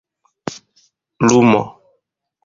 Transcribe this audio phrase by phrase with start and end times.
[1.27, 1.59] lumo